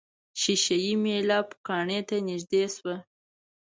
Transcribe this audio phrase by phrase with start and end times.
[0.41, 2.95] ښيښه یي میله پوکڼۍ ته نژدې شوه.